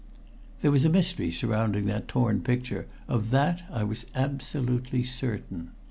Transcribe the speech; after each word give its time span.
There 0.63 0.71
was 0.71 0.83
a 0.83 0.89
mystery 0.89 1.29
surrounding 1.29 1.85
that 1.85 2.07
torn 2.07 2.41
picture; 2.41 2.87
of 3.07 3.29
that 3.29 3.61
I 3.71 3.83
was 3.83 4.07
absolutely 4.15 5.03
certain. 5.03 5.69